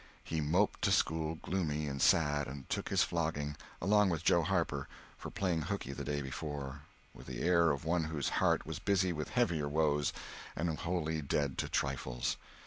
He 0.23 0.41
moped 0.41 0.81
to 0.81 0.91
school 0.91 1.35
gloomy 1.35 1.85
and 1.87 2.01
sad, 2.01 2.47
and 2.47 2.67
took 2.71 2.89
his 2.89 3.03
flogging, 3.03 3.55
along 3.79 4.09
with 4.09 4.23
Joe 4.23 4.41
Harper, 4.41 4.87
for 5.15 5.29
playing 5.29 5.65
hookey 5.65 5.93
the 5.95 6.03
day 6.03 6.23
before, 6.23 6.81
with 7.13 7.27
the 7.27 7.43
air 7.43 7.69
of 7.69 7.85
one 7.85 8.05
whose 8.05 8.29
heart 8.41 8.65
was 8.65 8.79
busy 8.79 9.13
with 9.13 9.29
heavier 9.29 9.69
woes 9.69 10.11
and 10.55 10.75
wholly 10.79 11.21
dead 11.21 11.55
to 11.59 11.69
trifles. 11.69 12.37